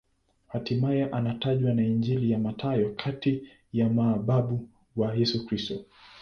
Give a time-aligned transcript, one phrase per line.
[0.47, 5.85] Hatimaye anatajwa na Injili ya Mathayo kati ya mababu wa Yesu Kristo.